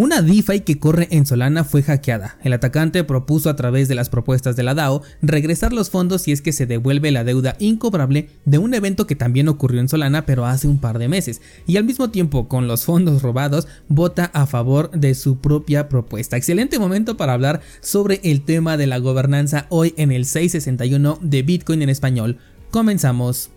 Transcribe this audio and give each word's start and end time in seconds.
Una 0.00 0.22
DeFi 0.22 0.60
que 0.60 0.78
corre 0.78 1.08
en 1.10 1.26
Solana 1.26 1.62
fue 1.62 1.82
hackeada. 1.82 2.38
El 2.42 2.54
atacante 2.54 3.04
propuso 3.04 3.50
a 3.50 3.56
través 3.56 3.86
de 3.86 3.94
las 3.94 4.08
propuestas 4.08 4.56
de 4.56 4.62
la 4.62 4.72
DAO 4.72 5.02
regresar 5.20 5.74
los 5.74 5.90
fondos 5.90 6.22
si 6.22 6.32
es 6.32 6.40
que 6.40 6.54
se 6.54 6.64
devuelve 6.64 7.10
la 7.10 7.22
deuda 7.22 7.54
incobrable 7.58 8.30
de 8.46 8.56
un 8.56 8.72
evento 8.72 9.06
que 9.06 9.14
también 9.14 9.46
ocurrió 9.48 9.78
en 9.78 9.90
Solana 9.90 10.24
pero 10.24 10.46
hace 10.46 10.68
un 10.68 10.78
par 10.78 10.98
de 10.98 11.08
meses 11.08 11.42
y 11.66 11.76
al 11.76 11.84
mismo 11.84 12.08
tiempo 12.08 12.48
con 12.48 12.66
los 12.66 12.86
fondos 12.86 13.20
robados 13.20 13.68
vota 13.88 14.30
a 14.32 14.46
favor 14.46 14.90
de 14.92 15.14
su 15.14 15.36
propia 15.36 15.90
propuesta. 15.90 16.38
Excelente 16.38 16.78
momento 16.78 17.18
para 17.18 17.34
hablar 17.34 17.60
sobre 17.82 18.22
el 18.24 18.40
tema 18.40 18.78
de 18.78 18.86
la 18.86 18.96
gobernanza 18.96 19.66
hoy 19.68 19.92
en 19.98 20.12
el 20.12 20.24
661 20.24 21.18
de 21.20 21.42
Bitcoin 21.42 21.82
en 21.82 21.90
español. 21.90 22.38
Comenzamos. 22.70 23.50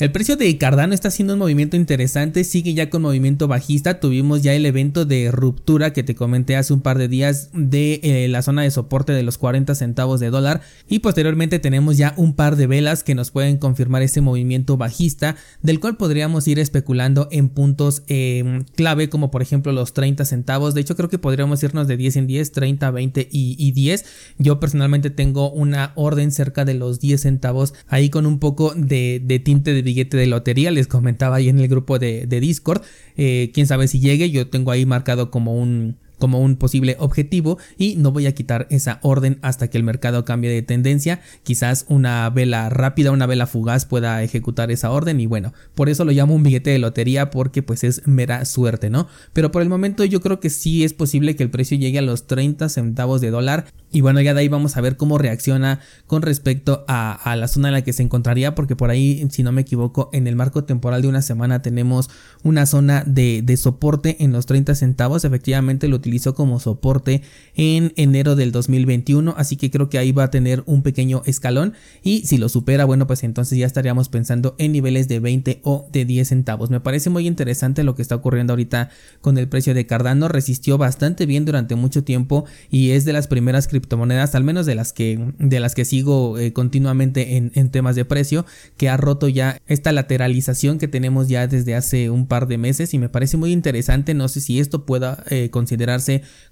El 0.00 0.12
precio 0.12 0.36
de 0.36 0.56
Cardano 0.56 0.94
está 0.94 1.08
haciendo 1.08 1.34
un 1.34 1.40
movimiento 1.40 1.76
interesante, 1.76 2.44
sigue 2.44 2.72
ya 2.72 2.88
con 2.88 3.02
movimiento 3.02 3.48
bajista, 3.48 4.00
tuvimos 4.00 4.40
ya 4.40 4.54
el 4.54 4.64
evento 4.64 5.04
de 5.04 5.30
ruptura 5.30 5.92
que 5.92 6.02
te 6.02 6.14
comenté 6.14 6.56
hace 6.56 6.72
un 6.72 6.80
par 6.80 6.96
de 6.96 7.06
días 7.06 7.50
de 7.52 8.00
eh, 8.02 8.26
la 8.28 8.40
zona 8.40 8.62
de 8.62 8.70
soporte 8.70 9.12
de 9.12 9.22
los 9.22 9.36
40 9.36 9.74
centavos 9.74 10.18
de 10.18 10.30
dólar. 10.30 10.62
Y 10.88 11.00
posteriormente 11.00 11.58
tenemos 11.58 11.98
ya 11.98 12.14
un 12.16 12.32
par 12.32 12.56
de 12.56 12.66
velas 12.66 13.04
que 13.04 13.14
nos 13.14 13.30
pueden 13.30 13.58
confirmar 13.58 14.00
este 14.00 14.22
movimiento 14.22 14.78
bajista 14.78 15.36
del 15.60 15.80
cual 15.80 15.98
podríamos 15.98 16.48
ir 16.48 16.60
especulando 16.60 17.28
en 17.30 17.50
puntos 17.50 18.02
em, 18.06 18.64
clave 18.76 19.10
como 19.10 19.30
por 19.30 19.42
ejemplo 19.42 19.70
los 19.70 19.92
30 19.92 20.24
centavos, 20.24 20.72
de 20.72 20.80
hecho 20.80 20.96
creo 20.96 21.10
que 21.10 21.18
podríamos 21.18 21.62
irnos 21.62 21.88
de 21.88 21.98
10 21.98 22.16
en 22.16 22.26
10, 22.26 22.52
30, 22.52 22.90
20 22.90 23.28
y, 23.30 23.72
10, 23.72 24.06
yo 24.38 24.60
personalmente 24.60 25.10
tengo 25.10 25.50
una 25.50 25.92
orden 25.94 26.32
cerca 26.32 26.64
de 26.64 26.72
los 26.72 27.00
10 27.00 27.20
centavos 27.20 27.74
ahí 27.86 28.08
con 28.08 28.24
un 28.24 28.38
poco 28.38 28.72
de, 28.74 29.20
de 29.22 29.38
tinte 29.40 29.74
de 29.74 29.89
billete 29.90 30.16
de 30.16 30.26
lotería, 30.26 30.70
les 30.70 30.86
comentaba 30.86 31.36
ahí 31.36 31.48
en 31.48 31.58
el 31.58 31.68
grupo 31.68 31.98
de, 31.98 32.26
Discord, 32.26 32.82
eh, 33.16 33.50
quién 33.52 33.66
sabe 33.66 33.88
si 33.88 34.00
llegue, 34.00 34.30
yo 34.30 34.48
tengo 34.48 34.70
ahí 34.70 34.86
marcado 34.86 35.30
como 35.30 35.54
un 35.54 35.96
como 36.20 36.40
un 36.40 36.54
posible 36.54 36.94
objetivo 37.00 37.58
y 37.76 37.96
no 37.96 38.12
voy 38.12 38.26
a 38.26 38.34
quitar 38.34 38.68
esa 38.70 39.00
orden 39.02 39.40
hasta 39.42 39.68
que 39.68 39.78
el 39.78 39.82
mercado 39.82 40.24
cambie 40.24 40.50
de 40.50 40.62
tendencia. 40.62 41.20
Quizás 41.42 41.86
una 41.88 42.30
vela 42.30 42.68
rápida, 42.68 43.10
una 43.10 43.26
vela 43.26 43.48
fugaz 43.48 43.86
pueda 43.86 44.22
ejecutar 44.22 44.70
esa 44.70 44.92
orden 44.92 45.18
y 45.18 45.26
bueno, 45.26 45.52
por 45.74 45.88
eso 45.88 46.04
lo 46.04 46.12
llamo 46.12 46.36
un 46.36 46.44
billete 46.44 46.70
de 46.70 46.78
lotería 46.78 47.30
porque 47.30 47.64
pues 47.64 47.82
es 47.82 48.06
mera 48.06 48.44
suerte, 48.44 48.88
¿no? 48.88 49.08
Pero 49.32 49.50
por 49.50 49.62
el 49.62 49.68
momento 49.68 50.04
yo 50.04 50.20
creo 50.20 50.38
que 50.38 50.50
sí 50.50 50.84
es 50.84 50.92
posible 50.92 51.34
que 51.34 51.42
el 51.42 51.50
precio 51.50 51.76
llegue 51.76 51.98
a 51.98 52.02
los 52.02 52.28
30 52.28 52.68
centavos 52.68 53.20
de 53.20 53.30
dólar 53.30 53.66
y 53.92 54.02
bueno, 54.02 54.20
ya 54.20 54.34
de 54.34 54.40
ahí 54.40 54.48
vamos 54.48 54.76
a 54.76 54.80
ver 54.80 54.96
cómo 54.96 55.18
reacciona 55.18 55.80
con 56.06 56.22
respecto 56.22 56.84
a, 56.86 57.34
la 57.36 57.48
zona 57.48 57.68
en 57.68 57.74
la 57.74 57.82
que 57.82 57.92
se 57.92 58.02
encontraría, 58.02 58.54
porque 58.54 58.76
por 58.76 58.90
ahí, 58.90 59.26
si 59.30 59.42
no 59.42 59.50
me 59.50 59.62
equivoco, 59.62 60.10
en 60.12 60.28
el 60.28 60.36
marco 60.36 60.64
temporal 60.64 61.02
de 61.02 61.08
una 61.08 61.22
semana 61.22 61.62
tenemos 61.62 62.08
una 62.44 62.66
zona 62.66 63.02
de, 63.04 63.42
de 63.42 63.56
soporte 63.56 64.22
en 64.22 64.32
los 64.32 64.46
30 64.46 64.76
centavos. 64.76 65.24
Efectivamente 65.24 65.88
lo 65.88 66.00
utilizó 66.10 66.34
como 66.34 66.58
soporte 66.58 67.22
en 67.54 67.92
enero 67.96 68.34
del 68.34 68.50
2021, 68.50 69.34
así 69.36 69.56
que 69.56 69.70
creo 69.70 69.88
que 69.88 69.98
ahí 69.98 70.10
va 70.10 70.24
a 70.24 70.30
tener 70.30 70.64
un 70.66 70.82
pequeño 70.82 71.22
escalón. 71.24 71.74
Y 72.02 72.26
si 72.26 72.36
lo 72.36 72.48
supera, 72.48 72.84
bueno, 72.84 73.06
pues 73.06 73.22
entonces 73.22 73.56
ya 73.58 73.66
estaríamos 73.66 74.08
pensando 74.08 74.56
en 74.58 74.72
niveles 74.72 75.06
de 75.06 75.20
20 75.20 75.60
o 75.62 75.88
de 75.92 76.04
10 76.04 76.28
centavos. 76.28 76.70
Me 76.70 76.80
parece 76.80 77.10
muy 77.10 77.28
interesante 77.28 77.84
lo 77.84 77.94
que 77.94 78.02
está 78.02 78.16
ocurriendo 78.16 78.54
ahorita 78.54 78.90
con 79.20 79.38
el 79.38 79.48
precio 79.48 79.72
de 79.72 79.86
Cardano. 79.86 80.26
Resistió 80.26 80.78
bastante 80.78 81.26
bien 81.26 81.44
durante 81.44 81.76
mucho 81.76 82.02
tiempo 82.02 82.44
y 82.70 82.90
es 82.90 83.04
de 83.04 83.12
las 83.12 83.28
primeras 83.28 83.68
criptomonedas, 83.68 84.34
al 84.34 84.42
menos 84.42 84.66
de 84.66 84.74
las 84.74 84.92
que, 84.92 85.32
de 85.38 85.60
las 85.60 85.76
que 85.76 85.84
sigo 85.84 86.38
eh, 86.38 86.52
continuamente 86.52 87.36
en, 87.36 87.70
temas 87.70 87.94
de 87.94 88.04
precio, 88.04 88.46
que 88.76 88.88
ha 88.88 88.96
roto 88.96 89.28
ya 89.28 89.58
esta 89.68 89.92
lateralización 89.92 90.78
que 90.78 90.88
tenemos 90.88 91.28
ya 91.28 91.46
desde 91.46 91.76
hace 91.76 92.10
un 92.10 92.26
par 92.26 92.48
de 92.48 92.58
meses 92.58 92.94
y 92.94 92.98
me 92.98 93.08
parece 93.08 93.36
muy 93.36 93.52
interesante. 93.52 94.12
No 94.14 94.26
sé 94.26 94.40
si 94.40 94.58
esto 94.58 94.84
pueda 94.84 95.22
eh, 95.30 95.50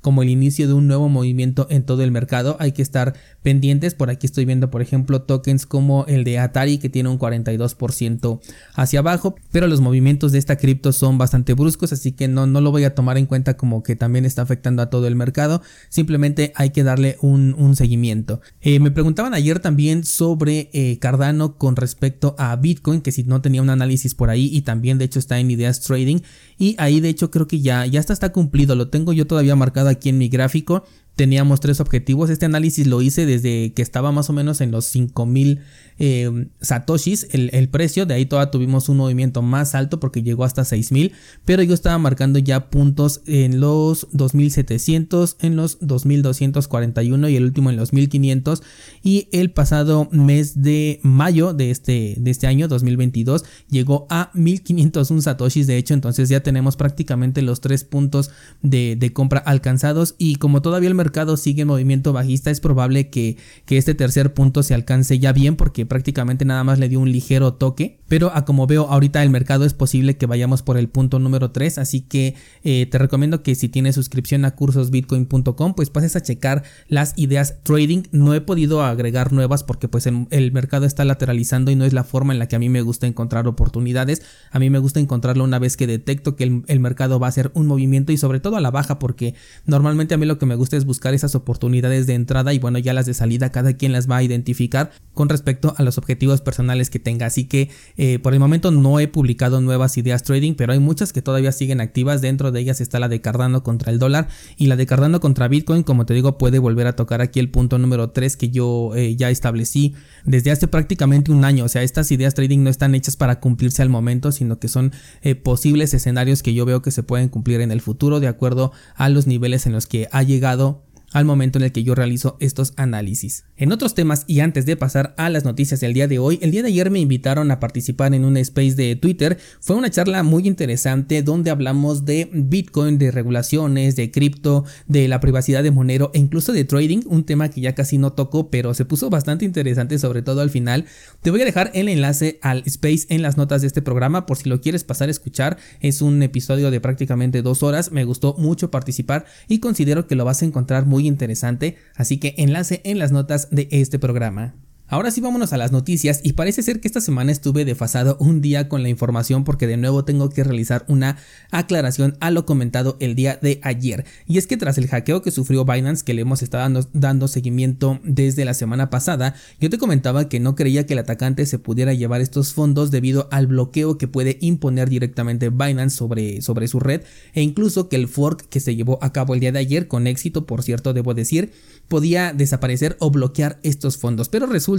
como 0.01 0.23
el 0.23 0.29
inicio 0.29 0.67
de 0.67 0.75
un 0.75 0.87
nuevo 0.87 1.09
movimiento 1.09 1.67
en 1.71 1.83
todo 1.83 2.03
el 2.03 2.11
mercado. 2.11 2.57
Hay 2.61 2.73
que 2.73 2.83
estar 2.83 3.15
pendientes. 3.43 3.95
Por 3.95 4.11
aquí 4.11 4.27
estoy 4.27 4.45
viendo, 4.45 4.71
por 4.71 4.83
ejemplo, 4.83 5.23
tokens 5.23 5.67
como 5.67 6.05
el 6.07 6.25
de 6.25 6.39
Atari 6.39 6.79
que 6.79 6.89
tiene 6.89 7.09
un 7.09 7.19
42% 7.19 8.41
hacia 8.75 9.01
abajo, 9.01 9.35
pero 9.53 9.67
los 9.67 9.81
movimientos 9.81 10.33
de 10.33 10.39
esta 10.39 10.57
cripto 10.57 10.93
son 10.93 11.19
bastante 11.19 11.55
bruscos, 11.55 11.93
así 11.93 12.13
que 12.13 12.29
no, 12.29 12.47
no 12.47 12.61
lo 12.61 12.71
voy 12.71 12.85
a 12.85 12.95
tomar 12.95 13.19
en 13.19 13.27
cuenta 13.27 13.57
como 13.57 13.83
que 13.83 13.97
también 13.97 14.25
está 14.25 14.43
afectando 14.43 14.83
a 14.83 14.91
todo 14.91 15.07
el 15.07 15.17
mercado. 15.17 15.63
Simplemente 15.89 16.53
hay 16.55 16.71
que 16.71 16.85
darle 16.85 17.17
un, 17.21 17.39
seguimiento. 17.75 18.41
Eh, 18.61 18.81
me 18.81 18.91
preguntaban 18.91 19.35
ayer 19.35 19.61
también 19.61 20.05
sobre 20.05 20.71
eh, 20.73 20.99
Cardano 20.99 21.57
con 21.59 21.77
respecto 21.77 22.35
a 22.39 22.57
Bitcoin, 22.57 23.03
que 23.03 23.13
si 23.13 23.25
no 23.25 23.41
tenía 23.41 23.63
un 23.63 23.71
análisis 23.71 24.15
por 24.15 24.31
ahí 24.31 24.49
y 24.53 24.63
también 24.63 24.99
de 24.99 25.05
hecho 25.05 25.19
está 25.19 25.39
en 25.39 25.51
ideas 25.51 25.81
trading 25.81 26.21
y 26.59 26.75
ahí 26.79 27.01
de 27.01 27.09
hecho 27.09 27.31
creo 27.31 27.47
que 27.47 27.61
ya, 27.61 27.87
ya 27.87 28.01
está, 28.01 28.13
está 28.13 28.33
cumplido, 28.33 28.75
lo 28.75 28.89
tengo 28.89 29.13
yo 29.13 29.27
todavía 29.27 29.38
marcado 29.57 29.89
aquí 29.89 30.09
en 30.09 30.19
mi 30.19 30.29
gráfico 30.29 30.85
teníamos 31.19 31.59
tres 31.59 31.81
objetivos. 31.81 32.31
Este 32.31 32.47
análisis 32.47 32.87
lo 32.87 33.03
hice 33.03 33.27
desde 33.27 33.73
que 33.73 33.83
estaba 33.83 34.13
más 34.13 34.31
o 34.31 34.33
menos 34.33 34.61
en 34.61 34.71
los 34.71 34.85
5000 34.85 35.59
eh, 35.99 36.47
satoshis 36.61 37.27
el, 37.33 37.69
precio. 37.71 38.07
De 38.07 38.15
ahí 38.15 38.25
todavía 38.25 38.53
tuvimos 38.53 38.89
un 38.89 38.99
movimiento 38.99 39.43
más 39.43 39.75
alto 39.75 39.99
porque 39.99 40.23
llegó 40.23 40.45
hasta 40.45 40.65
6000. 40.65 41.13
Pero 41.45 41.65
yo 41.65 41.75
estaba 41.75 41.99
marcando 41.99 42.39
ya 42.39 42.71
puntos 42.71 43.23
en 43.27 43.59
los 43.59 44.07
2700, 44.13 45.39
en 45.41 45.57
los 45.57 45.79
2241 45.81 47.29
y 47.29 47.37
el 47.37 47.43
último 47.43 47.71
en 47.71 47.77
los 47.77 47.93
1500. 47.93 48.63
Y 49.03 49.27
el 49.33 49.51
pasado 49.51 50.09
mes 50.13 50.63
de 50.63 51.01
mayo 51.03 51.53
de 51.53 51.73
este, 51.73 52.15
de 52.17 52.31
este 52.31 52.47
año 52.47 52.69
2022 52.69 53.45
llegó 53.69 54.07
a 54.09 54.31
1501 54.35 55.23
satoshis. 55.23 55.67
De 55.67 55.79
hecho, 55.79 55.95
entonces 55.95 56.29
ya 56.29 56.45
tenemos 56.45 56.77
prácticamente 56.77 57.43
los 57.43 57.61
tres 57.61 57.83
puntos 57.83 58.31
de, 58.63 58.95
de 58.95 59.13
compra 59.13 59.41
alcanzados. 59.41 60.15
Y 60.17 60.37
como 60.37 60.63
todavía 60.63 60.89
el 60.89 60.95
mercado 60.95 61.08
sigue 61.37 61.63
en 61.63 61.69
movimiento 61.69 62.13
bajista, 62.13 62.51
es 62.51 62.61
probable 62.61 63.11
que, 63.11 63.37
que 63.67 63.79
este 63.79 63.95
tercer 63.95 64.35
punto 64.35 64.63
se 64.63 64.75
alcance 64.75 65.19
ya 65.19 65.33
bien 65.33 65.57
porque 65.57 65.87
prácticamente 65.87 66.45
nada 66.45 66.65
más 66.65 66.79
le 66.79 66.89
dio 66.89 67.01
un 67.01 67.11
ligero 67.11 67.55
toque. 67.55 67.99
Pero 68.09 68.35
a 68.35 68.45
como 68.45 68.67
veo 68.67 68.87
ahorita 68.89 69.23
el 69.23 69.31
mercado 69.31 69.65
es 69.65 69.75
posible 69.75 70.17
que 70.17 70.27
vayamos 70.27 70.63
por 70.63 70.79
el 70.79 70.89
punto 70.89 71.19
número 71.19 71.51
3. 71.51 71.79
Así 71.79 72.01
que 72.01 72.35
eh, 72.65 72.87
te 72.91 72.99
recomiendo 72.99 73.43
que 73.43 73.55
si 73.55 73.69
tienes 73.69 73.95
suscripción 73.95 74.45
a 74.45 74.53
cursosbitcoin.com 74.53 75.75
pues 75.75 75.91
pases 75.91 76.17
a 76.17 76.23
checar 76.23 76.63
las 76.89 77.13
ideas 77.17 77.57
trading. 77.63 78.05
No 78.13 78.35
he 78.35 78.41
podido 78.41 78.83
agregar 78.83 79.33
nuevas 79.33 79.63
porque 79.65 79.89
pues 79.89 80.07
el, 80.07 80.53
mercado 80.53 80.87
está 80.87 81.05
lateralizando 81.05 81.71
y 81.71 81.77
no 81.77 81.85
es 81.85 81.93
la 81.93 82.05
forma 82.05 82.33
en 82.33 82.39
la 82.39 82.49
que 82.49 82.57
a 82.57 82.59
mí 82.59 82.69
me 82.69 82.83
gusta 82.83 83.07
encontrar 83.07 83.47
oportunidades. 83.47 84.23
A 84.51 84.59
mí 84.59 84.71
me 84.71 84.79
gusta 84.79 85.01
encontrarlo 85.01 85.45
una 85.45 85.59
vez 85.59 85.77
que 85.77 85.87
detecto 85.87 86.37
que 86.37 86.45
el, 86.45 86.63
el 86.67 86.81
mercado 86.81 87.21
va 87.21 87.27
a 87.27 87.31
hacer 87.31 87.51
un 87.55 87.67
movimiento 87.67 88.13
y 88.13 88.17
sobre 88.17 88.41
todo 88.41 88.57
a 88.57 88.61
la 88.61 88.71
baja 88.71 88.99
porque 88.99 89.35
normalmente 89.67 90.15
a 90.15 90.19
mí 90.19 90.27
lo 90.27 90.39
que 90.39 90.47
me 90.47 90.55
gusta 90.55 90.77
es 90.77 90.85
buscar 90.85 90.98
buscar 90.99 91.15
esas 91.15 91.37
oportunidades 91.37 92.09
de 92.09 92.15
entrada 92.15 92.53
y 92.53 92.59
bueno, 92.59 92.81
ya 92.81 92.93
las 92.93 93.07
de 93.07 93.15
salida 93.15 93.53
cada 93.53 93.75
quien 93.75 93.93
las 93.93 94.11
va 94.11 94.17
a 94.17 94.23
identificar 94.25 94.91
con 95.15 95.29
respecto 95.29 95.73
a 95.77 95.85
los 95.85 95.97
objetivos 95.97 96.41
personales 96.41 96.91
que 96.91 96.99
tenga. 96.99 97.27
Así 97.27 97.45
que 97.45 97.71
eh, 97.97 98.19
por 98.19 98.35
el 98.35 98.41
momento 98.41 98.73
no 98.73 98.99
he 98.99 99.07
publicado 99.07 99.61
nuevas 99.61 99.97
ideas 99.97 100.25
trading, 100.25 100.55
pero 100.55 100.73
hay 100.73 100.81
muchas 100.81 101.13
que 101.13 101.23
todavía 101.23 101.53
siguen 101.53 101.81
activas. 101.81 102.21
Dentro 102.21 102.51
de 102.51 102.59
ellas 102.59 102.81
está 102.81 102.99
la 102.99 103.09
de 103.09 103.21
Cardano 103.21 103.63
contra 103.63 103.93
el 103.93 104.01
dólar 104.01 104.27
y 104.57 104.67
la 104.67 104.75
de 104.75 104.87
Cardano 104.87 105.21
contra 105.21 105.47
Bitcoin, 105.47 105.85
como 105.85 106.05
te 106.05 106.15
digo, 106.15 106.37
puede 106.37 106.59
volver 106.59 106.89
a 106.89 106.97
tocar 106.97 107.21
aquí 107.21 107.39
el 107.39 107.49
punto 107.49 107.79
número 107.79 108.11
3 108.11 108.37
que 108.37 108.51
yo 108.51 108.91
eh, 108.97 109.15
ya 109.15 109.31
establecí 109.31 109.95
desde 110.25 110.51
hace 110.51 110.67
prácticamente 110.67 111.31
un 111.31 111.45
año. 111.45 111.65
O 111.65 111.69
sea, 111.69 111.85
estas 111.85 112.11
ideas 112.11 112.35
trading 112.35 112.65
no 112.65 112.71
están 112.71 112.97
hechas 112.97 113.15
para 113.15 113.39
cumplirse 113.39 113.83
al 113.83 113.89
momento, 113.89 114.33
sino 114.33 114.59
que 114.59 114.67
son 114.67 114.93
eh, 115.23 115.37
posibles 115.37 115.95
escenarios 115.95 116.43
que 116.43 116.55
yo 116.55 116.65
veo 116.65 116.83
que 116.83 116.91
se 116.91 117.05
pueden 117.05 117.29
cumplir 117.29 117.61
en 117.61 117.71
el 117.71 117.81
futuro 117.81 118.19
de 118.19 118.27
acuerdo 118.27 118.73
a 118.97 119.09
los 119.09 119.29
niveles 119.29 119.67
en 119.67 119.73
los 119.73 119.87
que 119.87 120.09
ha 120.11 120.23
llegado 120.23 120.88
al 121.13 121.25
momento 121.25 121.59
en 121.59 121.65
el 121.65 121.73
que 121.73 121.83
yo 121.83 121.95
realizo 121.95 122.37
estos 122.41 122.75
análisis. 122.77 123.45
En 123.57 123.73
otros 123.73 123.95
temas 123.95 124.25
y 124.27 124.41
antes 124.41 124.67
de 124.67 124.77
pasar 124.77 125.15
a 125.17 125.31
las 125.31 125.45
noticias 125.45 125.81
del 125.81 125.95
día 125.95 126.07
de 126.07 126.19
hoy, 126.19 126.39
el 126.43 126.51
día 126.51 126.63
de 126.63 126.69
ayer 126.69 126.91
me 126.91 127.01
invitaron 127.01 127.51
a 127.51 127.61
participar 127.61 128.15
en 128.15 128.25
un 128.25 128.37
space 128.37 128.75
de 128.75 128.97
Twitter. 128.97 129.39
Fue 129.61 129.77
una 129.77 129.91
charla 129.91 130.23
muy 130.23 130.47
interesante 130.47 131.23
donde 131.23 131.51
hablamos 131.51 132.05
de 132.05 132.29
Bitcoin, 132.33 132.99
de 132.99 133.11
regulaciones, 133.11 133.97
de 133.97 134.11
cripto, 134.11 134.65
de 134.87 135.09
la 135.09 135.21
privacidad 135.21 135.63
de 135.63 135.71
Monero 135.71 136.11
e 136.15 136.19
incluso 136.19 136.53
de 136.53 136.65
trading, 136.65 137.01
un 137.07 137.25
tema 137.25 137.49
que 137.49 137.61
ya 137.61 137.75
casi 137.75 137.99
no 137.99 138.13
toco, 138.13 138.51
pero 138.51 138.75
se 138.75 138.85
puso 138.85 139.11
bastante 139.11 139.45
interesante 139.45 139.99
sobre 139.99 140.23
todo 140.23 140.41
al 140.41 140.51
final. 140.51 140.85
Te 141.23 141.31
voy 141.31 141.43
a 141.43 141.45
dejar 141.45 141.71
el 141.75 141.89
enlace 141.89 142.39
al 142.43 142.63
space 142.67 143.07
en 143.09 143.23
las 143.23 143.37
notas 143.37 143.63
de 143.63 143.67
este 143.67 143.83
programa 143.83 144.27
por 144.27 144.37
si 144.37 144.49
lo 144.49 144.61
quieres 144.61 144.85
pasar 144.85 145.09
a 145.09 145.13
escuchar. 145.13 145.57
Es 145.81 146.03
un 146.03 146.23
episodio 146.23 146.71
de 146.71 146.81
prácticamente 146.81 147.43
dos 147.43 147.63
horas, 147.63 147.93
me 147.93 148.05
gustó 148.05 148.35
mucho 148.39 148.71
participar 148.71 149.27
y 149.49 149.59
considero 149.59 150.07
que 150.07 150.15
lo 150.15 150.25
vas 150.25 150.43
a 150.43 150.45
encontrar 150.45 150.87
muy 150.87 150.98
interesante, 151.07 151.77
así 151.95 152.19
que 152.19 152.35
enlace 152.39 152.81
en 152.85 152.99
las 152.99 153.13
notas 153.13 153.49
de 153.51 153.69
este 153.71 153.99
programa. 153.99 154.55
Ahora 154.91 155.11
sí 155.11 155.21
vámonos 155.21 155.53
a 155.53 155.59
las 155.59 155.71
noticias 155.71 156.21
y 156.23 156.33
parece 156.33 156.63
ser 156.63 156.81
que 156.81 156.89
esta 156.89 157.03
semana 157.03 157.31
estuve 157.31 157.67
desfasado 157.67 158.17
un 158.21 158.41
día 158.41 158.71
con 158.71 158.83
la 158.83 158.89
información 158.89 159.45
porque 159.45 159.67
de 159.67 159.77
nuevo 159.77 160.07
tengo 160.07 160.31
que 160.31 160.43
realizar 160.43 160.87
una 160.89 161.19
aclaración 161.51 162.17
a 162.21 162.31
lo 162.31 162.47
comentado 162.47 162.97
el 162.99 163.15
día 163.15 163.39
de 163.43 163.61
ayer. 163.63 164.07
Y 164.27 164.39
es 164.39 164.47
que 164.47 164.57
tras 164.57 164.79
el 164.79 164.87
hackeo 164.87 165.21
que 165.21 165.31
sufrió 165.31 165.67
Binance 165.67 166.03
que 166.03 166.15
le 166.15 166.23
hemos 166.23 166.43
estado 166.43 166.89
dando, 166.95 167.29
seguimiento 167.29 168.01
desde 168.03 168.47
la 168.47 168.55
semana 168.55 168.89
pasada, 168.89 169.35
yo 169.61 169.69
te 169.69 169.77
comentaba 169.77 170.31
que 170.31 170.41
no 170.41 170.55
creía 170.55 170.87
que 170.87 170.95
el 170.95 171.01
atacante 171.01 171.45
se 171.45 171.59
pudiera 171.59 171.93
llevar 171.93 172.23
estos 172.23 172.55
fondos 172.55 172.91
debido 172.91 173.29
al 173.31 173.47
bloqueo 173.47 173.99
que 173.99 174.09
puede 174.09 174.39
imponer 174.41 174.89
directamente 174.89 175.51
Binance 175.51 175.99
sobre, 175.99 176.41
sobre 176.41 176.67
su 176.67 176.81
red 176.81 177.03
e 177.35 177.43
incluso 177.43 177.91
que 177.91 177.97
el 177.97 178.09
fork 178.09 178.49
que 178.49 178.61
se 178.61 178.75
llevó 178.75 178.99
a 179.03 179.13
cabo 179.13 179.35
el 179.35 179.41
día 179.41 179.53
de 179.53 179.59
ayer 179.59 179.87
con 179.87 180.07
éxito, 180.07 180.47
por 180.47 180.63
cierto, 180.63 180.95
debo 180.95 181.13
decir, 181.13 181.53
podía 181.89 182.33
desaparecer 182.33 182.97
o 183.01 183.11
bloquear 183.11 183.61
estos 183.63 183.99
fondos. 183.99 184.31
Pero 184.31 184.47
resulta 184.47 184.78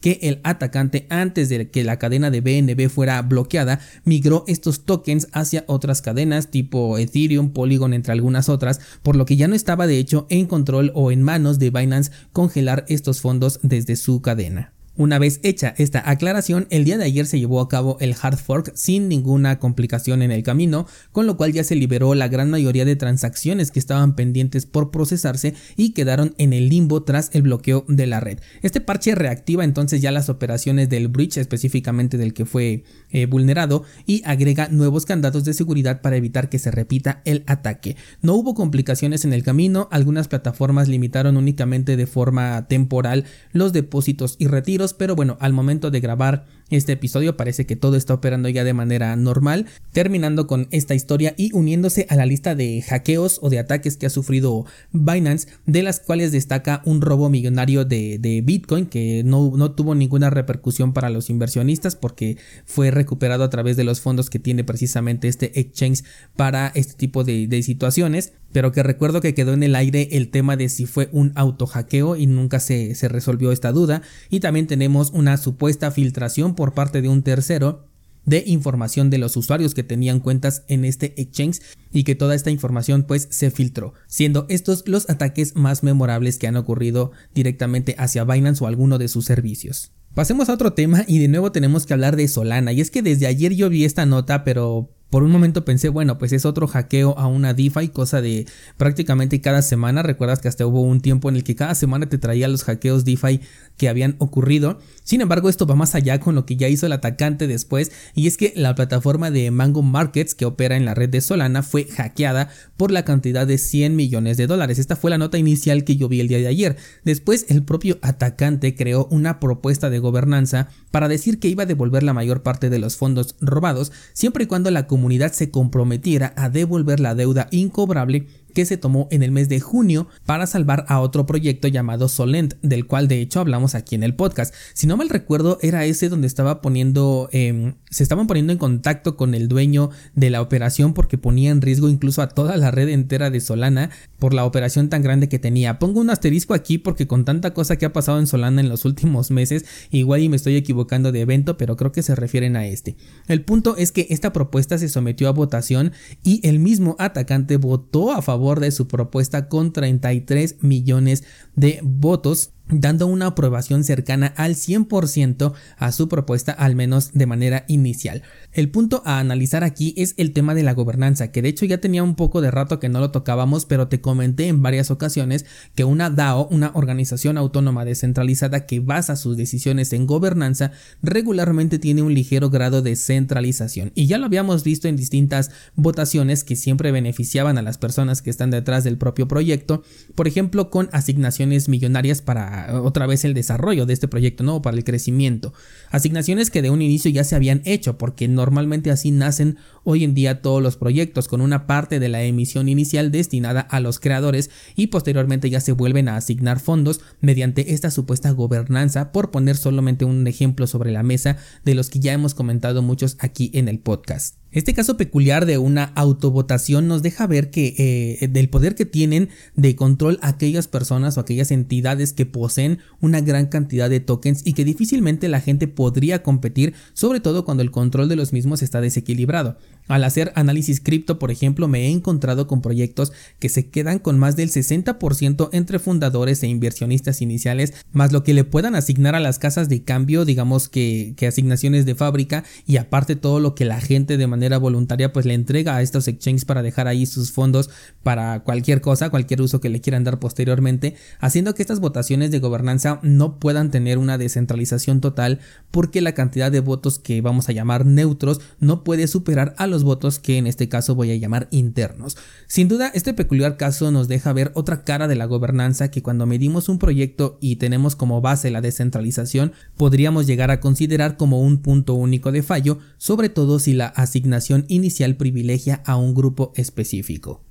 que 0.00 0.18
el 0.22 0.40
atacante 0.44 1.06
antes 1.10 1.48
de 1.48 1.70
que 1.70 1.84
la 1.84 1.98
cadena 1.98 2.30
de 2.30 2.40
BNB 2.40 2.88
fuera 2.88 3.20
bloqueada 3.22 3.80
migró 4.04 4.44
estos 4.46 4.84
tokens 4.84 5.28
hacia 5.32 5.64
otras 5.66 6.02
cadenas 6.02 6.50
tipo 6.50 6.98
Ethereum, 6.98 7.50
Polygon 7.50 7.94
entre 7.94 8.12
algunas 8.12 8.48
otras, 8.48 8.80
por 9.02 9.16
lo 9.16 9.26
que 9.26 9.36
ya 9.36 9.48
no 9.48 9.54
estaba 9.54 9.86
de 9.86 9.98
hecho 9.98 10.26
en 10.30 10.46
control 10.46 10.92
o 10.94 11.12
en 11.12 11.22
manos 11.22 11.58
de 11.58 11.70
Binance 11.70 12.12
congelar 12.32 12.84
estos 12.88 13.20
fondos 13.20 13.60
desde 13.62 13.96
su 13.96 14.22
cadena. 14.22 14.72
Una 14.96 15.18
vez 15.18 15.40
hecha 15.44 15.72
esta 15.78 16.02
aclaración, 16.10 16.66
el 16.68 16.84
día 16.84 16.98
de 16.98 17.04
ayer 17.04 17.24
se 17.24 17.38
llevó 17.38 17.60
a 17.60 17.68
cabo 17.68 17.96
el 18.00 18.14
hard 18.20 18.36
fork 18.36 18.72
sin 18.74 19.08
ninguna 19.08 19.58
complicación 19.58 20.20
en 20.20 20.30
el 20.30 20.42
camino, 20.42 20.86
con 21.12 21.26
lo 21.26 21.36
cual 21.36 21.52
ya 21.52 21.64
se 21.64 21.76
liberó 21.76 22.14
la 22.14 22.28
gran 22.28 22.50
mayoría 22.50 22.84
de 22.84 22.96
transacciones 22.96 23.70
que 23.70 23.78
estaban 23.78 24.14
pendientes 24.14 24.66
por 24.66 24.90
procesarse 24.90 25.54
y 25.76 25.90
quedaron 25.90 26.34
en 26.38 26.52
el 26.52 26.68
limbo 26.68 27.04
tras 27.04 27.30
el 27.32 27.42
bloqueo 27.42 27.84
de 27.88 28.06
la 28.06 28.20
red. 28.20 28.40
Este 28.62 28.80
parche 28.80 29.14
reactiva 29.14 29.64
entonces 29.64 30.02
ya 30.02 30.10
las 30.10 30.28
operaciones 30.28 30.88
del 30.88 31.08
bridge, 31.08 31.38
específicamente 31.38 32.18
del 32.18 32.34
que 32.34 32.44
fue 32.44 32.84
eh, 33.10 33.26
vulnerado, 33.26 33.84
y 34.06 34.22
agrega 34.26 34.68
nuevos 34.68 35.06
candados 35.06 35.44
de 35.44 35.54
seguridad 35.54 36.00
para 36.02 36.16
evitar 36.16 36.48
que 36.48 36.58
se 36.58 36.70
repita 36.72 37.22
el 37.24 37.44
ataque. 37.46 37.96
No 38.22 38.34
hubo 38.34 38.54
complicaciones 38.54 39.24
en 39.24 39.32
el 39.32 39.44
camino, 39.44 39.88
algunas 39.92 40.28
plataformas 40.28 40.88
limitaron 40.88 41.36
únicamente 41.36 41.96
de 41.96 42.06
forma 42.06 42.66
temporal 42.68 43.24
los 43.52 43.72
depósitos 43.72 44.36
y 44.38 44.46
retiros, 44.48 44.89
pero 44.94 45.16
bueno, 45.16 45.36
al 45.40 45.52
momento 45.52 45.90
de 45.90 46.00
grabar 46.00 46.46
este 46.70 46.92
episodio 46.92 47.36
parece 47.36 47.66
que 47.66 47.76
todo 47.76 47.96
está 47.96 48.14
operando 48.14 48.48
ya 48.48 48.64
de 48.64 48.72
manera 48.72 49.16
normal, 49.16 49.66
terminando 49.92 50.46
con 50.46 50.68
esta 50.70 50.94
historia 50.94 51.34
y 51.36 51.52
uniéndose 51.52 52.06
a 52.08 52.16
la 52.16 52.26
lista 52.26 52.54
de 52.54 52.80
hackeos 52.82 53.40
o 53.42 53.50
de 53.50 53.58
ataques 53.58 53.96
que 53.96 54.06
ha 54.06 54.10
sufrido 54.10 54.66
Binance, 54.92 55.48
de 55.66 55.82
las 55.82 56.00
cuales 56.00 56.32
destaca 56.32 56.82
un 56.84 57.00
robo 57.00 57.28
millonario 57.28 57.84
de, 57.84 58.42
Bitcoin 58.44 58.86
que 58.86 59.22
no, 59.24 59.52
no, 59.56 59.72
tuvo 59.72 59.94
ninguna 59.94 60.30
repercusión 60.30 60.92
para 60.92 61.10
los 61.10 61.28
inversionistas 61.28 61.96
porque 61.96 62.38
fue 62.64 62.90
recuperado 62.90 63.44
a 63.44 63.50
través 63.50 63.76
de 63.76 63.84
los 63.84 64.00
fondos 64.00 64.30
que 64.30 64.38
tiene 64.38 64.64
precisamente 64.64 65.28
este 65.28 65.58
exchange 65.58 66.04
para 66.36 66.68
este 66.74 66.94
tipo 66.94 67.24
de, 67.24 67.48
de 67.48 67.62
situaciones 67.62 68.32
pero 68.52 68.72
que 68.72 68.82
recuerdo 68.82 69.20
que 69.20 69.34
quedó 69.34 69.52
en 69.52 69.62
el 69.62 69.74
aire 69.74 70.08
el 70.12 70.30
tema 70.30 70.56
de 70.56 70.68
si 70.68 70.86
fue 70.86 71.08
un 71.12 71.32
auto 71.34 71.66
hackeo 71.66 72.16
y 72.16 72.26
nunca 72.26 72.60
se, 72.60 72.94
se 72.94 73.08
resolvió 73.08 73.52
esta 73.52 73.72
duda 73.72 74.02
y 74.28 74.40
también 74.40 74.66
tenemos 74.66 75.10
una 75.10 75.36
supuesta 75.36 75.90
filtración 75.90 76.54
por 76.54 76.74
parte 76.74 77.02
de 77.02 77.08
un 77.08 77.22
tercero 77.22 77.90
de 78.24 78.44
información 78.46 79.10
de 79.10 79.18
los 79.18 79.36
usuarios 79.36 79.74
que 79.74 79.82
tenían 79.82 80.20
cuentas 80.20 80.64
en 80.68 80.84
este 80.84 81.20
exchange 81.20 81.60
y 81.92 82.04
que 82.04 82.14
toda 82.14 82.34
esta 82.34 82.50
información 82.50 83.04
pues 83.04 83.28
se 83.30 83.50
filtró, 83.50 83.94
siendo 84.06 84.46
estos 84.48 84.86
los 84.86 85.08
ataques 85.08 85.56
más 85.56 85.82
memorables 85.82 86.38
que 86.38 86.46
han 86.46 86.56
ocurrido 86.56 87.12
directamente 87.34 87.94
hacia 87.98 88.24
Binance 88.24 88.62
o 88.62 88.66
alguno 88.66 88.98
de 88.98 89.08
sus 89.08 89.24
servicios. 89.24 89.92
Pasemos 90.14 90.48
a 90.48 90.54
otro 90.54 90.72
tema 90.72 91.04
y 91.06 91.18
de 91.18 91.28
nuevo 91.28 91.52
tenemos 91.52 91.86
que 91.86 91.92
hablar 91.92 92.16
de 92.16 92.28
Solana 92.28 92.72
y 92.72 92.80
es 92.80 92.90
que 92.90 93.02
desde 93.02 93.26
ayer 93.26 93.54
yo 93.54 93.70
vi 93.70 93.84
esta 93.84 94.06
nota 94.06 94.44
pero 94.44 94.90
por 95.10 95.24
un 95.24 95.30
momento 95.32 95.64
pensé, 95.64 95.88
bueno, 95.88 96.18
pues 96.18 96.32
es 96.32 96.44
otro 96.44 96.68
hackeo 96.68 97.18
a 97.18 97.26
una 97.26 97.52
DeFi, 97.52 97.88
cosa 97.88 98.22
de 98.22 98.46
prácticamente 98.76 99.40
cada 99.40 99.60
semana. 99.60 100.02
Recuerdas 100.02 100.40
que 100.40 100.48
hasta 100.48 100.66
hubo 100.66 100.82
un 100.82 101.00
tiempo 101.00 101.28
en 101.28 101.36
el 101.36 101.44
que 101.44 101.56
cada 101.56 101.74
semana 101.74 102.08
te 102.08 102.16
traía 102.16 102.46
los 102.46 102.62
hackeos 102.62 103.04
DeFi 103.04 103.40
que 103.76 103.88
habían 103.88 104.14
ocurrido. 104.18 104.78
Sin 105.02 105.20
embargo, 105.20 105.48
esto 105.48 105.66
va 105.66 105.74
más 105.74 105.96
allá 105.96 106.20
con 106.20 106.36
lo 106.36 106.46
que 106.46 106.56
ya 106.56 106.68
hizo 106.68 106.86
el 106.86 106.92
atacante 106.92 107.48
después, 107.48 107.90
y 108.14 108.28
es 108.28 108.36
que 108.36 108.52
la 108.54 108.74
plataforma 108.74 109.30
de 109.32 109.50
Mango 109.50 109.82
Markets 109.82 110.34
que 110.34 110.44
opera 110.44 110.76
en 110.76 110.84
la 110.84 110.94
red 110.94 111.08
de 111.08 111.20
Solana 111.20 111.62
fue 111.62 111.86
hackeada 111.86 112.48
por 112.76 112.92
la 112.92 113.04
cantidad 113.04 113.46
de 113.46 113.58
100 113.58 113.96
millones 113.96 114.36
de 114.36 114.46
dólares. 114.46 114.78
Esta 114.78 114.96
fue 114.96 115.10
la 115.10 115.18
nota 115.18 115.38
inicial 115.38 115.82
que 115.82 115.96
yo 115.96 116.08
vi 116.08 116.20
el 116.20 116.28
día 116.28 116.38
de 116.38 116.46
ayer. 116.46 116.76
Después, 117.04 117.46
el 117.48 117.64
propio 117.64 117.98
atacante 118.02 118.76
creó 118.76 119.08
una 119.10 119.40
propuesta 119.40 119.90
de 119.90 119.98
gobernanza 119.98 120.68
para 120.92 121.08
decir 121.08 121.40
que 121.40 121.48
iba 121.48 121.64
a 121.64 121.66
devolver 121.66 122.04
la 122.04 122.14
mayor 122.14 122.42
parte 122.42 122.70
de 122.70 122.78
los 122.78 122.96
fondos 122.96 123.34
robados, 123.40 123.90
siempre 124.12 124.44
y 124.44 124.46
cuando 124.46 124.70
la 124.70 124.86
comunidad 124.86 124.99
se 125.32 125.50
comprometiera 125.50 126.32
a 126.36 126.48
devolver 126.48 127.00
la 127.00 127.14
deuda 127.14 127.48
incobrable 127.50 128.26
que 128.52 128.66
se 128.66 128.76
tomó 128.76 129.08
en 129.10 129.22
el 129.22 129.32
mes 129.32 129.48
de 129.48 129.60
junio 129.60 130.08
para 130.26 130.46
salvar 130.46 130.84
a 130.88 131.00
otro 131.00 131.26
proyecto 131.26 131.68
llamado 131.68 132.08
Solent, 132.08 132.54
del 132.62 132.86
cual 132.86 133.08
de 133.08 133.20
hecho 133.20 133.40
hablamos 133.40 133.74
aquí 133.74 133.94
en 133.94 134.02
el 134.02 134.14
podcast. 134.14 134.54
Si 134.74 134.86
no 134.86 134.96
mal 134.96 135.08
recuerdo, 135.08 135.58
era 135.62 135.84
ese 135.84 136.08
donde 136.08 136.26
estaba 136.26 136.60
poniendo, 136.60 137.28
em, 137.32 137.74
se 137.90 138.02
estaban 138.02 138.26
poniendo 138.26 138.52
en 138.52 138.58
contacto 138.58 139.16
con 139.16 139.34
el 139.34 139.48
dueño 139.48 139.90
de 140.14 140.30
la 140.30 140.42
operación 140.42 140.94
porque 140.94 141.18
ponía 141.18 141.50
en 141.50 141.60
riesgo 141.60 141.88
incluso 141.88 142.22
a 142.22 142.28
toda 142.28 142.56
la 142.56 142.70
red 142.70 142.88
entera 142.88 143.30
de 143.30 143.40
Solana 143.40 143.90
por 144.18 144.34
la 144.34 144.44
operación 144.44 144.88
tan 144.88 145.02
grande 145.02 145.28
que 145.28 145.38
tenía. 145.38 145.78
Pongo 145.78 146.00
un 146.00 146.10
asterisco 146.10 146.54
aquí 146.54 146.78
porque 146.78 147.06
con 147.06 147.24
tanta 147.24 147.54
cosa 147.54 147.76
que 147.76 147.86
ha 147.86 147.92
pasado 147.92 148.18
en 148.18 148.26
Solana 148.26 148.60
en 148.60 148.68
los 148.68 148.84
últimos 148.84 149.30
meses, 149.30 149.64
igual 149.90 150.22
y 150.22 150.28
me 150.28 150.36
estoy 150.36 150.56
equivocando 150.56 151.12
de 151.12 151.20
evento, 151.20 151.56
pero 151.56 151.76
creo 151.76 151.92
que 151.92 152.02
se 152.02 152.14
refieren 152.14 152.56
a 152.56 152.66
este. 152.66 152.96
El 153.28 153.42
punto 153.42 153.76
es 153.76 153.92
que 153.92 154.06
esta 154.10 154.32
propuesta 154.32 154.78
se 154.78 154.88
sometió 154.88 155.28
a 155.28 155.32
votación 155.32 155.92
y 156.22 156.46
el 156.46 156.58
mismo 156.58 156.96
atacante 156.98 157.56
votó 157.56 158.12
a 158.12 158.22
favor 158.22 158.39
de 158.40 158.70
su 158.70 158.88
propuesta 158.88 159.48
con 159.48 159.72
33 159.72 160.62
millones 160.62 161.24
de 161.54 161.80
votos 161.82 162.52
dando 162.70 163.06
una 163.06 163.26
aprobación 163.26 163.84
cercana 163.84 164.32
al 164.36 164.54
100% 164.54 165.52
a 165.76 165.92
su 165.92 166.08
propuesta, 166.08 166.52
al 166.52 166.76
menos 166.76 167.12
de 167.12 167.26
manera 167.26 167.64
inicial. 167.68 168.22
El 168.52 168.70
punto 168.70 169.02
a 169.04 169.18
analizar 169.18 169.64
aquí 169.64 169.94
es 169.96 170.14
el 170.16 170.32
tema 170.32 170.54
de 170.54 170.62
la 170.62 170.74
gobernanza, 170.74 171.32
que 171.32 171.42
de 171.42 171.48
hecho 171.48 171.66
ya 171.66 171.78
tenía 171.78 172.02
un 172.02 172.14
poco 172.14 172.40
de 172.40 172.50
rato 172.50 172.80
que 172.80 172.88
no 172.88 173.00
lo 173.00 173.10
tocábamos, 173.10 173.64
pero 173.64 173.88
te 173.88 174.00
comenté 174.00 174.48
en 174.48 174.62
varias 174.62 174.90
ocasiones 174.90 175.46
que 175.74 175.84
una 175.84 176.10
DAO, 176.10 176.48
una 176.48 176.70
organización 176.74 177.38
autónoma 177.38 177.84
descentralizada 177.84 178.66
que 178.66 178.80
basa 178.80 179.16
sus 179.16 179.36
decisiones 179.36 179.92
en 179.92 180.06
gobernanza, 180.06 180.72
regularmente 181.02 181.78
tiene 181.78 182.02
un 182.02 182.14
ligero 182.14 182.50
grado 182.50 182.82
de 182.82 182.96
centralización. 182.96 183.92
Y 183.94 184.06
ya 184.06 184.18
lo 184.18 184.26
habíamos 184.26 184.64
visto 184.64 184.88
en 184.88 184.96
distintas 184.96 185.50
votaciones 185.74 186.44
que 186.44 186.56
siempre 186.56 186.92
beneficiaban 186.92 187.58
a 187.58 187.62
las 187.62 187.78
personas 187.78 188.22
que 188.22 188.30
están 188.30 188.50
detrás 188.50 188.84
del 188.84 188.98
propio 188.98 189.28
proyecto, 189.28 189.82
por 190.14 190.28
ejemplo 190.28 190.70
con 190.70 190.88
asignaciones 190.92 191.68
millonarias 191.68 192.22
para 192.22 192.59
otra 192.82 193.06
vez 193.06 193.24
el 193.24 193.34
desarrollo 193.34 193.86
de 193.86 193.92
este 193.92 194.08
proyecto 194.08 194.44
nuevo 194.44 194.62
para 194.62 194.76
el 194.76 194.84
crecimiento. 194.84 195.52
Asignaciones 195.90 196.50
que 196.50 196.62
de 196.62 196.70
un 196.70 196.82
inicio 196.82 197.10
ya 197.10 197.24
se 197.24 197.36
habían 197.36 197.62
hecho 197.64 197.98
porque 197.98 198.28
normalmente 198.28 198.90
así 198.90 199.10
nacen 199.10 199.58
hoy 199.84 200.04
en 200.04 200.14
día 200.14 200.42
todos 200.42 200.62
los 200.62 200.76
proyectos 200.76 201.28
con 201.28 201.40
una 201.40 201.66
parte 201.66 202.00
de 202.00 202.08
la 202.08 202.22
emisión 202.22 202.68
inicial 202.68 203.10
destinada 203.10 203.60
a 203.60 203.80
los 203.80 204.00
creadores 204.00 204.50
y 204.76 204.88
posteriormente 204.88 205.50
ya 205.50 205.60
se 205.60 205.72
vuelven 205.72 206.08
a 206.08 206.16
asignar 206.16 206.60
fondos 206.60 207.00
mediante 207.20 207.74
esta 207.74 207.90
supuesta 207.90 208.30
gobernanza 208.30 209.12
por 209.12 209.30
poner 209.30 209.56
solamente 209.56 210.04
un 210.04 210.26
ejemplo 210.26 210.66
sobre 210.66 210.92
la 210.92 211.02
mesa 211.02 211.36
de 211.64 211.74
los 211.74 211.90
que 211.90 212.00
ya 212.00 212.12
hemos 212.12 212.34
comentado 212.34 212.82
muchos 212.82 213.16
aquí 213.20 213.50
en 213.54 213.68
el 213.68 213.78
podcast. 213.78 214.39
Este 214.52 214.74
caso 214.74 214.96
peculiar 214.96 215.46
de 215.46 215.58
una 215.58 215.84
autovotación 215.94 216.88
nos 216.88 217.02
deja 217.02 217.28
ver 217.28 217.50
que 217.50 218.18
eh, 218.20 218.26
del 218.26 218.48
poder 218.48 218.74
que 218.74 218.84
tienen 218.84 219.28
de 219.54 219.76
control 219.76 220.18
aquellas 220.22 220.66
personas 220.66 221.16
o 221.16 221.20
aquellas 221.20 221.52
entidades 221.52 222.12
que 222.12 222.26
poseen 222.26 222.80
una 223.00 223.20
gran 223.20 223.46
cantidad 223.46 223.88
de 223.88 224.00
tokens 224.00 224.42
y 224.44 224.54
que 224.54 224.64
difícilmente 224.64 225.28
la 225.28 225.40
gente 225.40 225.68
podría 225.68 226.24
competir, 226.24 226.74
sobre 226.94 227.20
todo 227.20 227.44
cuando 227.44 227.62
el 227.62 227.70
control 227.70 228.08
de 228.08 228.16
los 228.16 228.32
mismos 228.32 228.60
está 228.62 228.80
desequilibrado. 228.80 229.56
Al 229.86 230.04
hacer 230.04 230.32
análisis 230.34 230.80
cripto, 230.80 231.18
por 231.18 231.30
ejemplo, 231.30 231.68
me 231.68 231.86
he 231.86 231.90
encontrado 231.90 232.46
con 232.46 232.60
proyectos 232.60 233.12
que 233.38 233.48
se 233.48 233.70
quedan 233.70 233.98
con 233.98 234.18
más 234.18 234.36
del 234.36 234.50
60% 234.50 235.48
entre 235.52 235.78
fundadores 235.78 236.42
e 236.42 236.48
inversionistas 236.48 237.22
iniciales, 237.22 237.74
más 237.92 238.12
lo 238.12 238.22
que 238.22 238.34
le 238.34 238.44
puedan 238.44 238.74
asignar 238.74 239.14
a 239.14 239.20
las 239.20 239.38
casas 239.38 239.68
de 239.68 239.82
cambio, 239.82 240.24
digamos 240.24 240.68
que, 240.68 241.14
que 241.16 241.26
asignaciones 241.26 241.86
de 241.86 241.94
fábrica 241.94 242.44
y 242.66 242.76
aparte 242.76 243.16
todo 243.16 243.40
lo 243.40 243.54
que 243.54 243.64
la 243.64 243.80
gente 243.80 244.16
de 244.16 244.26
manera 244.26 244.39
voluntaria 244.58 245.12
pues 245.12 245.26
le 245.26 245.34
entrega 245.34 245.76
a 245.76 245.82
estos 245.82 246.08
exchanges 246.08 246.44
para 246.44 246.62
dejar 246.62 246.88
ahí 246.88 247.06
sus 247.06 247.32
fondos 247.32 247.70
para 248.02 248.40
cualquier 248.40 248.80
cosa, 248.80 249.10
cualquier 249.10 249.42
uso 249.42 249.60
que 249.60 249.68
le 249.68 249.80
quieran 249.80 250.04
dar 250.04 250.18
posteriormente, 250.18 250.96
haciendo 251.18 251.54
que 251.54 251.62
estas 251.62 251.80
votaciones 251.80 252.30
de 252.30 252.38
gobernanza 252.38 252.98
no 253.02 253.38
puedan 253.38 253.70
tener 253.70 253.98
una 253.98 254.18
descentralización 254.18 255.00
total 255.00 255.40
porque 255.70 256.00
la 256.00 256.12
cantidad 256.12 256.50
de 256.50 256.60
votos 256.60 256.98
que 256.98 257.20
vamos 257.20 257.48
a 257.48 257.52
llamar 257.52 257.86
neutros 257.86 258.40
no 258.58 258.84
puede 258.84 259.06
superar 259.06 259.54
a 259.58 259.66
los 259.66 259.84
votos 259.84 260.18
que 260.18 260.38
en 260.38 260.46
este 260.46 260.68
caso 260.68 260.94
voy 260.94 261.10
a 261.10 261.16
llamar 261.16 261.48
internos. 261.50 262.16
Sin 262.46 262.68
duda, 262.68 262.90
este 262.94 263.14
peculiar 263.14 263.56
caso 263.56 263.90
nos 263.90 264.08
deja 264.08 264.32
ver 264.32 264.52
otra 264.54 264.84
cara 264.84 265.08
de 265.08 265.16
la 265.16 265.26
gobernanza 265.26 265.90
que 265.90 266.02
cuando 266.02 266.26
medimos 266.26 266.68
un 266.68 266.78
proyecto 266.78 267.38
y 267.40 267.56
tenemos 267.56 267.96
como 267.96 268.20
base 268.20 268.50
la 268.50 268.60
descentralización, 268.60 269.52
podríamos 269.76 270.26
llegar 270.26 270.50
a 270.50 270.60
considerar 270.60 271.16
como 271.16 271.40
un 271.40 271.58
punto 271.58 271.94
único 271.94 272.32
de 272.32 272.42
fallo, 272.42 272.78
sobre 272.98 273.28
todo 273.28 273.58
si 273.58 273.72
la 273.72 273.86
asignación 273.86 274.29
inicial 274.68 275.16
privilegia 275.16 275.82
a 275.86 275.96
un 275.96 276.14
grupo 276.14 276.52
específico. 276.56 277.44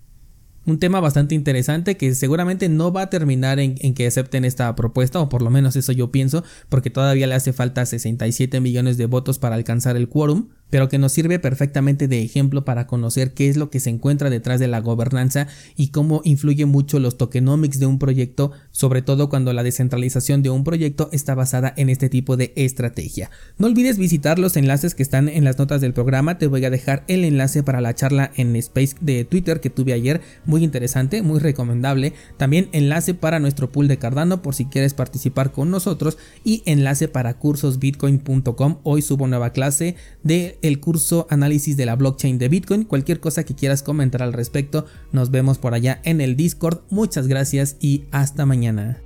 Un 0.65 0.77
tema 0.77 0.99
bastante 0.99 1.35
interesante 1.35 1.97
que 1.97 2.13
seguramente 2.13 2.69
no 2.69 2.91
va 2.91 3.03
a 3.03 3.09
terminar 3.09 3.59
en, 3.59 3.75
que 3.75 4.05
acepten 4.05 4.45
esta 4.45 4.75
propuesta, 4.75 5.19
o 5.19 5.29
por 5.29 5.41
lo 5.41 5.49
menos 5.49 5.75
eso 5.75 5.91
yo 5.93 6.11
pienso, 6.11 6.43
porque 6.67 6.89
todavía 6.89 7.27
le 7.27 7.35
hace 7.35 7.53
falta 7.53 7.85
67 7.85 8.59
millones 8.59 8.97
de 8.97 9.05
votos 9.07 9.39
para 9.39 9.55
alcanzar 9.55 9.95
el 9.95 10.09
quórum, 10.09 10.49
pero 10.69 10.89
que 10.89 10.97
nos 10.97 11.11
sirve 11.11 11.39
perfectamente 11.39 12.07
de 12.07 12.21
ejemplo 12.21 12.65
para 12.65 12.87
conocer 12.87 13.33
qué 13.33 13.49
es 13.49 13.57
lo 13.57 13.69
que 13.69 13.79
se 13.79 13.89
encuentra 13.89 14.29
detrás 14.29 14.59
de 14.59 14.67
la 14.67 14.79
gobernanza 14.79 15.47
y 15.75 15.89
cómo 15.89 16.21
influye 16.23 16.65
mucho 16.65 16.99
los 16.99 17.17
tokenomics 17.17 17.79
de 17.79 17.85
un 17.85 17.99
proyecto, 17.99 18.51
sobre 18.71 19.01
todo 19.01 19.29
cuando 19.29 19.53
la 19.53 19.63
descentralización 19.63 20.43
de 20.43 20.49
un 20.49 20.63
proyecto 20.63 21.09
está 21.11 21.35
basada 21.35 21.73
en 21.77 21.89
este 21.89 22.09
tipo 22.09 22.37
de 22.37 22.53
estrategia. 22.55 23.29
No 23.57 23.67
olvides 23.67 23.97
visitar 23.97 24.39
los 24.39 24.57
enlaces 24.57 24.95
que 24.95 25.03
están 25.03 25.29
en 25.29 25.43
las 25.43 25.57
notas 25.57 25.81
del 25.81 25.93
programa, 25.93 26.37
te 26.37 26.47
voy 26.47 26.65
a 26.65 26.69
dejar 26.69 27.03
el 27.07 27.23
enlace 27.23 27.63
para 27.63 27.81
la 27.81 27.95
charla 27.95 28.31
en 28.35 28.55
Space 28.55 28.95
de 29.01 29.25
Twitter 29.25 29.59
que 29.59 29.69
tuve 29.69 29.93
ayer, 29.93 30.21
muy 30.45 30.63
interesante, 30.63 31.21
muy 31.21 31.39
recomendable, 31.39 32.13
también 32.37 32.69
enlace 32.71 33.13
para 33.13 33.39
nuestro 33.39 33.71
pool 33.71 33.87
de 33.87 33.97
Cardano 33.97 34.41
por 34.41 34.55
si 34.55 34.65
quieres 34.65 34.93
participar 34.93 35.51
con 35.51 35.71
nosotros. 35.71 36.17
Y 36.43 36.63
enlace 36.65 37.07
para 37.07 37.35
cursosbitcoin.com, 37.35 38.79
hoy 38.83 39.01
subo 39.01 39.27
nueva 39.27 39.51
clase 39.51 39.95
de 40.23 40.58
el 40.61 40.79
curso 40.79 41.27
análisis 41.29 41.77
de 41.77 41.85
la 41.85 41.95
blockchain 41.95 42.37
de 42.37 42.49
Bitcoin. 42.49 42.83
Cualquier 42.83 43.19
cosa 43.19 43.43
que 43.43 43.55
quieras 43.55 43.83
comentar 43.83 44.23
al 44.23 44.33
respecto, 44.33 44.85
nos 45.11 45.31
vemos 45.31 45.57
por 45.57 45.73
allá 45.73 46.01
en 46.03 46.21
el 46.21 46.35
Discord. 46.35 46.81
Muchas 46.89 47.27
gracias 47.27 47.77
y 47.79 48.05
hasta 48.11 48.45
mañana. 48.45 49.01